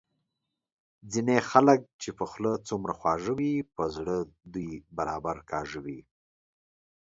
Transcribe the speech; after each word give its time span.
ځینی 1.11 1.37
خلګ 1.49 1.79
چي 2.01 2.09
په 2.17 2.25
خوله 2.31 2.53
څومره 2.67 2.93
خواږه 2.99 3.33
وي 3.37 3.53
په 3.75 3.83
زړه 3.95 4.15
دوه 4.53 4.75
برابره 4.97 5.41
کاږه 5.51 5.79
وي 5.85 5.99